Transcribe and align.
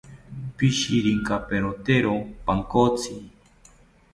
Pishirikaperotero 0.59 2.15
pankotzi 2.47 3.13